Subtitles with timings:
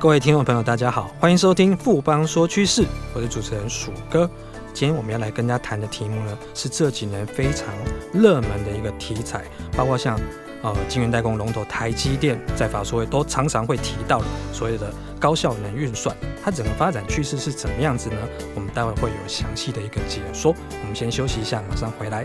[0.00, 4.30] 各位听众朋友，大家好，欢迎收听富邦说趋势，我是主持人鼠哥。
[4.72, 7.74] 今天我们要来跟大家谈的题目呢，是这几年非常
[8.14, 9.42] 热门的一个题材，
[9.76, 10.16] 包括像
[10.62, 14.88] 呃晶圆代工龙头台积电在法说会都常常会提到的所谓的
[15.18, 18.16] 高效能运算，它整个发展趋势是怎么样子呢？
[18.54, 20.54] 我们待会会有详细的一个解说。
[20.80, 22.24] 我们先休息一下，马上回来。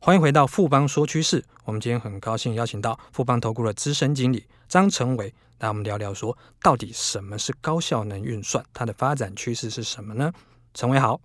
[0.00, 1.44] 欢迎回到富邦说趋势。
[1.64, 8.64] 我们今天很高兴邀请到富邦投顾的资深经理张成伟，来我们聊聊说，到底什么是高效能运算？
[8.72, 10.32] 它的发展趋势是什么呢？
[10.72, 11.20] 成伟好，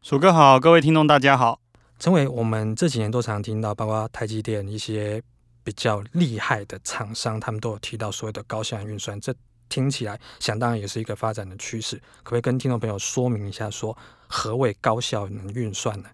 [0.00, 1.60] 鼠哥好，各位听众大家好。
[1.98, 5.20] 成伟，我们这几年都常听到，包括台积电一些
[5.64, 9.20] 比较厉害的厂商，他们都有提到所谓的高效能运算。
[9.20, 9.34] 这
[9.68, 11.96] 听起来想当然也是一个发展的趋势。
[12.22, 13.98] 可不可以跟听众朋友说明一下，说
[14.28, 16.08] 何谓高效能运算呢？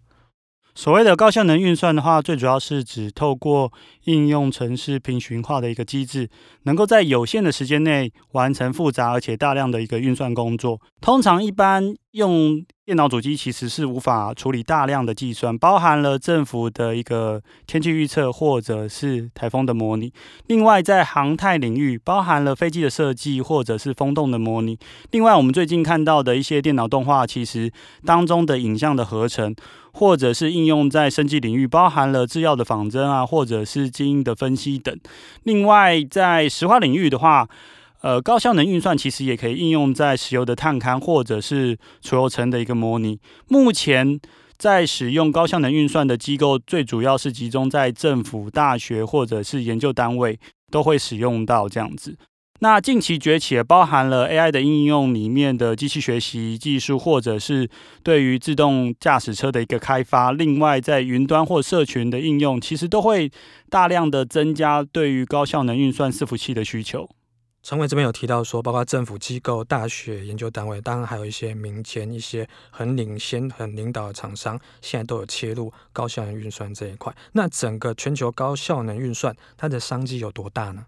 [0.75, 3.73] 所谓的高效能运算的话，最主要是指透过
[4.05, 6.31] 应用程式平循化的一个机制，
[6.63, 10.81] 能够在有限的时间内完成复杂而且大量的一个运算工作。
[11.01, 20.13] 通常一般用电脑主机其实是无法处理大量的计算，包含了政府的一个天气预测或者是台风的模拟。
[20.49, 24.77] 另外，在航太领域，包含了飞机的设计或者是风洞的模拟。
[25.13, 27.73] 另外，我们最近看到的一些电脑动画，其实
[28.05, 29.55] 当中的影像的合成，
[29.93, 34.99] 或者是应用在生技领域，包含了制药的仿真啊，或者是基因的分析等。
[35.45, 37.49] 另外，在石化领域的话，
[38.03, 43.19] 呃，高效能运算其实也可以应用在石油的探勘或者是储油层的一个模拟。
[43.49, 44.19] 目前
[44.57, 50.39] 在使用高效能运算的机构，最主要是集中在政府、大学或者是研究单位，
[50.71, 52.17] 都会使用到这样子。
[52.63, 57.69] 那近期崛起包含了 AI 的应用里面的机器学习技术，或者是
[58.03, 60.31] 对于自动驾驶车的一个开发。
[60.33, 63.31] 另外，在云端或社群的应用，其实都会
[63.71, 67.09] 大量的增加对于高效能运算伺服器的需求。
[67.63, 77.15] 陈伟这边有提到说，包括政府机构、大学研究单位，当然还有一些民间一些很领先、很领导的厂商，现在都有切入高效能运算这一块。
[77.33, 80.87] 那整个全球高效能运算，它的商机有多大呢？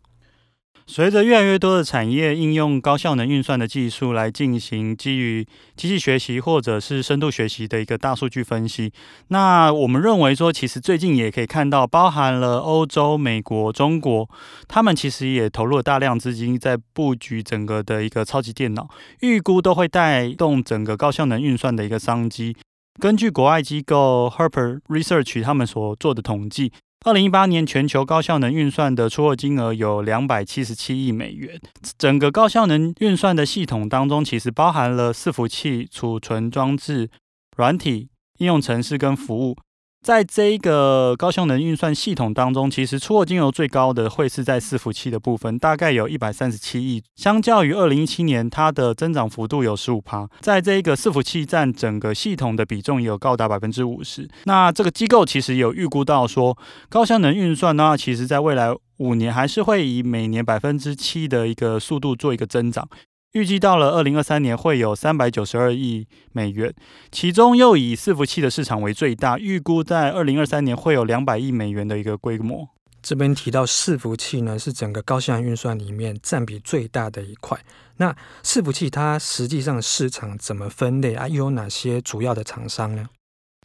[0.86, 8.92] 随着越来越多的产业应用高效能运算的技术来进行基于机器学习或者是深度学习的一个大数据分析，
[9.28, 14.28] 那我们认为说，其实最近也可以看到，包含了欧洲、美国、中国，
[14.68, 18.88] 他们其实也投入了大量资金在布局整个的一个超级电脑，
[19.20, 22.56] 预估都会带动整个高效能运算的一个商机。
[23.00, 26.72] 根据国外机构 Harper Research 他们所做的统计。
[27.04, 31.60] 二零一八年全球高效能运算的出货金额有两百七十七亿美元。
[31.98, 37.10] 整个高效能运算的系统当中，其实包含了伺服器、储存装置、
[37.56, 38.08] 软体、
[38.38, 39.56] 应用程式跟服务。
[40.02, 47.00] 在这一个高效能运算系统当中，其实出货金额最高的会是在伺服器的部分，大概有一百三十七亿。
[47.14, 50.28] 相较于二零一七年，它的增长幅度有十五趴。
[50.40, 54.28] 在这一个伺服器占整个系统的比重也有高达百分之五十。
[54.44, 56.58] 那这个机构其实有预估到说，
[56.88, 62.88] 高效能运算呢，其实在未来五年还是会以每年百分之七的一个速度做一个增长。
[63.32, 66.74] 预计到了二零二三年会有三百九十二亿美元，
[67.10, 72.68] 其中又以伺服器的市场为最大，预估在二零二三年会有两百亿美元的一个规模。
[73.00, 77.58] 这边提到伺服器呢，是整个高效能运算里面占比最大的一块。
[77.96, 78.14] 那
[78.44, 81.26] 伺服器它实际上市场怎么分类啊？
[81.26, 83.08] 又有哪些主要的厂商呢？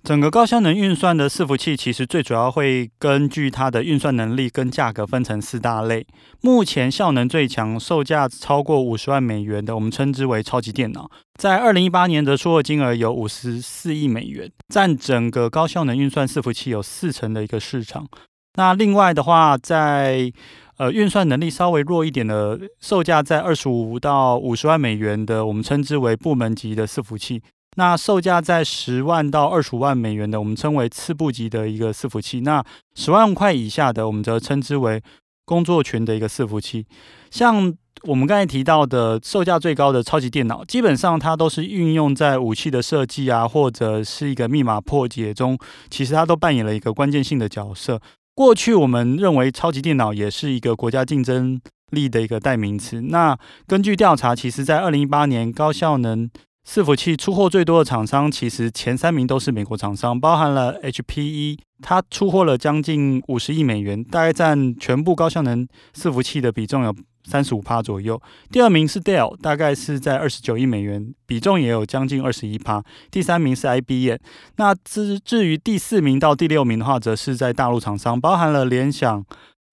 [0.03, 6.07] 整个高效能运算的伺服器，其实最主要会根据它的运算能力跟价格分成四大类。
[6.39, 11.11] 目前效能最强、售价超过五十万美元的，我们称之为超级电脑。
[11.37, 18.07] 在二零一八年的出货金额有五十四亿美元，占整个高效能运算伺服器有四成的一个市场。
[18.53, 20.31] 那另外的话，在
[20.77, 27.41] 呃运算能力稍微弱一点的，售价在二十五到五十万美元的，我们称之为部门级的伺服器。
[27.77, 32.41] 那售价在十万到二十五万美元的，我们称为次部级的一个伺服器。
[32.41, 32.63] 那
[32.95, 35.01] 十万块以下的，我们则称之为
[35.45, 36.87] 工作群的一个伺服器。
[37.29, 37.71] 像
[38.03, 45.57] 我们刚才提到的售价最高的超级电脑，基本上它都是运用在武器的设计啊，或者是一个密码破解中，
[45.89, 48.01] 其实它都扮演了一个关键性的角色。
[48.33, 51.59] 过去我们认为超级电脑也是一个国家竞争
[51.91, 53.01] 力的一个代名词。
[53.01, 56.29] 那根据调查，其实在二零一八年高效能
[56.67, 65.65] 伺服器出货最多的厂商，其实前三名都是美国厂商，包含了 HPE，它出货了将近五十亿美元，大概占全部高效能
[65.95, 66.93] 伺服器的比重有
[67.23, 68.21] 三十五趴左右，
[68.51, 72.83] 第二名是 Dell，大概是在二十九亿美元，比重也有将近二十一趴。
[73.09, 74.17] 第三名是 IBM，
[74.57, 79.23] 那至至于第四名到第六名的话，则是在大陆厂商，包含了联想、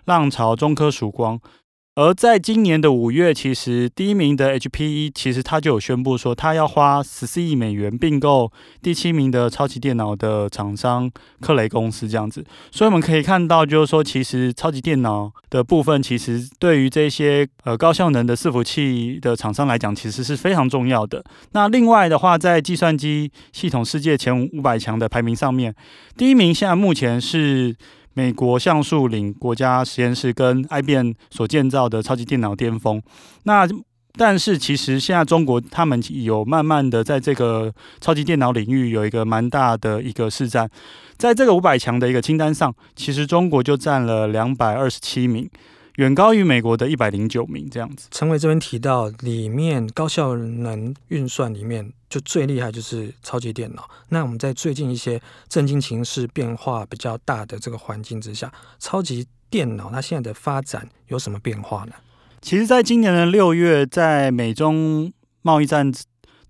[0.05, 1.41] 浪潮、中科、曙光。
[1.97, 8.51] 而在今年的五月，其实第一名的 HPE，其实他就有宣布说，他要花十四亿美元并购
[8.83, 11.09] 第七名的超级电脑的厂商
[11.41, 12.45] 克雷公司这样子。
[12.73, 21.25] 所以我们可以看到，就是说，其实超级电脑的部分，其实对于这些呃高效能的伺服器的厂商来讲，其实是非常重要的。
[21.53, 25.73] 那另外的话，在计算机系统世界前五百强的排名上面，
[26.17, 27.77] 第一名现在目前是。
[28.15, 33.03] 美国橡树岭国家实验室跟 IBM 所建造的超级电脑巅峰，
[33.43, 33.69] 那
[34.17, 40.71] 但是其实现在中国他们有慢慢的在这个超级电脑领域有一个蛮大的一个市占，
[41.17, 45.51] 在这个五百强的一个清单上，其实中国就占了两百二十七名。
[45.97, 48.09] 远高于美国的一百零九名，这样子。
[48.11, 53.89] 陈伟这边提到，里面高效能运算里面就最厉害就是超级电脑。
[54.09, 61.93] 那我们在最近一些政经情势变化比较大的这个环境之下，超级电脑它现在的发展有什么变化呢？
[62.43, 65.13] 其实，在今年的六月，在美中
[65.43, 65.93] 贸易战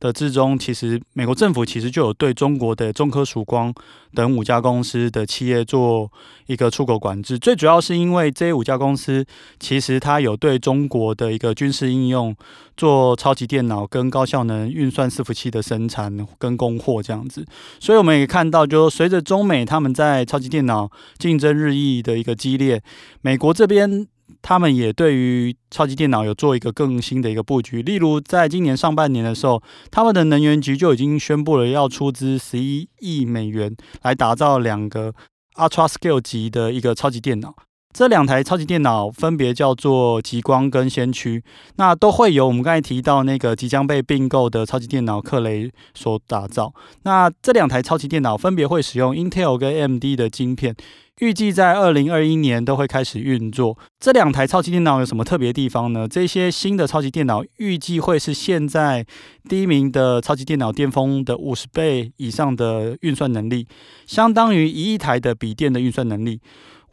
[0.00, 3.72] 的之中，其实美国政府其实就有对中国的中科、曙光
[4.14, 6.10] 等五家公司的企业做
[6.46, 7.38] 一个出口管制。
[7.38, 9.24] 最主要是因为这五家公司
[9.58, 12.34] 其实它有对中国的一个军事应用
[12.76, 17.44] 做超级电脑跟高效能运算伺服器的生产跟供货这样子。
[17.80, 22.82] 所以我们也看到，就随着中美他们在超级电脑竞争日益的一个激烈，
[23.22, 24.06] 美国这边。
[24.42, 35.14] 他们也对于超级电脑有做一个更新的一个布局，例如在今年上半年的时候，他们的能源局就已经宣布了要出资十一亿美元来打造两个
[35.56, 37.54] Ultra Scale 级的一个超级电脑。
[37.94, 41.40] 这两台超级电脑分别叫做极光跟先驱，
[41.76, 46.74] 那都会由我们刚才提到那个即将被并购的超级电脑克雷所打造。
[47.04, 50.74] 那这两台超级电脑分别会使用 Intel 跟 AMD 的晶片。
[51.20, 53.78] 预计在二零二一年都会开始运作。
[54.00, 56.08] 这两台超级电脑有什么特别地方呢？
[56.08, 59.06] 这些新的超级电脑预计会是现在
[59.48, 63.68] 第一名的超级电脑巅峰的五十倍以上的运算能力，
[64.04, 66.40] 相当于一亿台的笔电的运算能力。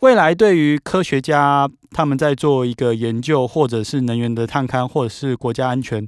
[0.02, 6.08] 未来对于科学家他们在做一个研究，或者是能源的探勘，或者是国家安全。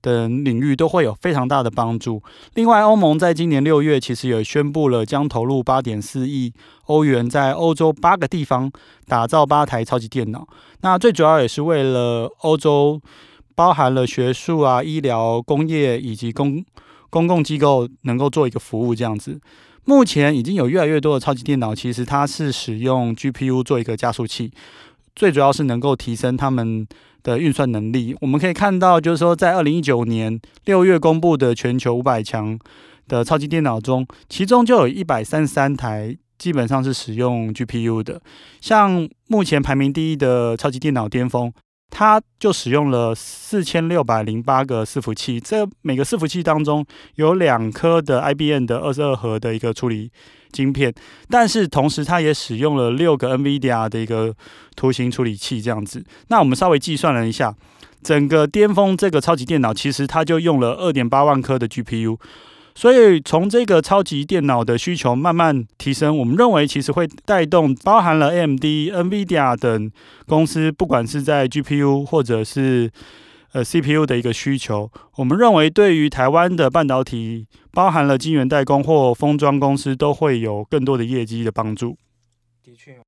[0.00, 2.22] 等领域都会有非常大的帮助。
[2.56, 6.52] 另外，欧盟在今年六月其实也宣布了将投入八点四亿
[6.88, 8.70] 欧元，在欧洲八个地方
[9.06, 10.46] 打造八台超级电脑。
[10.82, 13.00] 那最主要也是为了欧洲，
[13.54, 16.62] 包含了学术啊、医疗、工业以及公
[17.08, 19.40] 公共机构能够做一个服务这样子。
[19.84, 24.52] 目前已经有越来越多的超级电脑，其实它是使用 GPU 做一个加速器，
[25.14, 26.86] 最主要是能够提升他们。
[27.24, 32.58] 的运算能力，我们可以看到，就是说，在二零一九年六月公布的全球五百强
[33.08, 38.20] 的超级电脑中，其中就有一百三十三台基本上是使用 GPU 的。
[38.60, 41.50] 像目前排名第一的超级电脑巅峰，
[41.90, 50.10] 它就使用了四千六百零八个伺服器，这每个伺服器当中有两颗的 IBM 的二十二核的一个处理
[50.50, 50.92] 晶片，
[51.28, 54.34] 但是同时它也使用了六个 NVIDIA 的一个
[54.74, 56.04] 图形处理器，这样子。
[56.28, 57.54] 那我们稍微计算了一下，
[58.02, 62.18] 整个巅峰这个超级电脑，其实它就用了二点八万颗的 GPU。
[62.74, 69.90] 所以从这个超级电脑的需求慢慢提升，我们认为其实会带动包含了 AMD、NVIDIA 等
[70.26, 72.90] 公司，不管是在 GPU 或者是
[73.52, 81.96] 呃，CPU 的一个需求，我们认为对于台湾的半导体，包含了晶圆代工或封装公司，都会有更多的业绩的帮助。
[82.64, 82.98] 的确，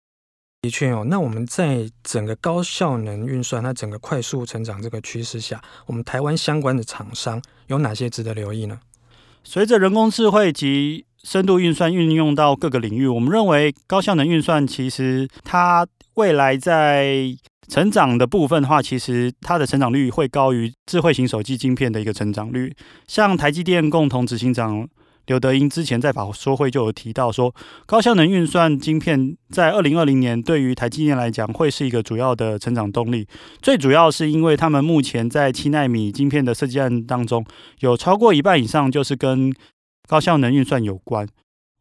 [0.63, 1.05] 的确哦。
[1.09, 8.79] 那我们在整个高效能运算、它整个快速成长这个趋势下，我们台湾相关的厂商有哪些值得留意呢？
[9.49, 17.33] 随着人工智慧及深度运算运用到各个领域，我们认为高效能运算其实它未来在
[17.69, 22.75] 成长的部分的话，其实它的成长率会高于智慧型手机晶片的一个成长率。
[23.07, 24.87] 像台积电共同执行长
[25.27, 27.55] 刘德英之前在法说会就有提到说，
[27.85, 33.27] 高效能运算晶片在二零二零年对于台积电来讲会是一个主要的成长动力。
[33.61, 37.45] 最主要是因为他们目前在七纳米晶片的设计案当中，
[37.81, 39.53] 有超过一半以上就是跟
[40.09, 41.29] 高效能运算有关。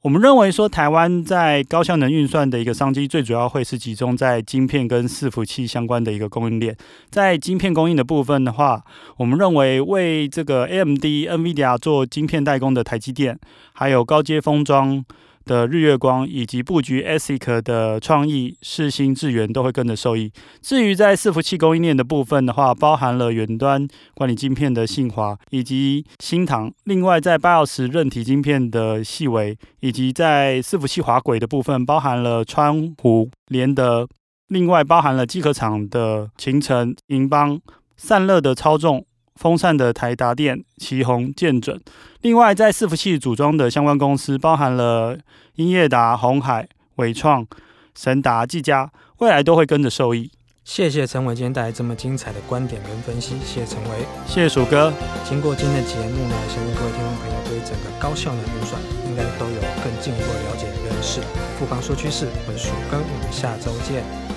[0.06, 6.78] 我们认为说，台湾在高效能运算的一个商机，最主要会是集中在晶片跟伺服器相关的一个供应链。
[7.10, 8.84] 在晶片供应的部分的话，
[9.18, 13.40] 我们认为为这个 AMD、NVIDIA 做晶片代工的台积电，
[13.74, 15.04] 还有高阶封装。
[15.46, 20.32] 的日月光以及布局 ASIC 的创意、世新、智源都会跟着受益。
[20.62, 26.72] 至于在伺服器供应链的部分的话，包含了远端管理晶片的信华以及新唐。
[26.84, 34.08] 另外，在 BIOS 韧体晶片的细微，以及在伺服器滑轨的部分，包含了川湖、联德。
[34.48, 37.60] 另外，包含了机壳厂的勤诚、银邦、
[37.96, 39.06] 散热的超众。
[39.36, 41.80] 风扇的台达电、旗宏、建准，
[42.22, 45.18] 另外在伺服器组装的相关公司，包含了
[45.56, 47.46] 英业达、鸿海、伟创、
[47.94, 50.32] 神达、技嘉，未来都会跟着受益。
[50.64, 53.90] 谢谢陈伟今天带来这么精彩的观点跟分析，谢谢陈伟，
[54.26, 54.92] 谢谢鼠哥。
[55.24, 61.22] 经过今天的节目呢，相信各位听众朋友对整个高效能运算应该都有更进一步的了解认识。
[61.60, 64.35] 富邦说趋势，我是鼠哥，我们下周见。